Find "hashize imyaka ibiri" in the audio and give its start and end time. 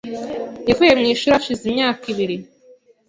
1.35-2.35